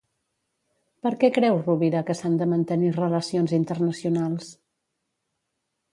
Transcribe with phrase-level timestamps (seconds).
[1.07, 4.53] Per què creu Rovira que s'han de mantenir relacions internacionals?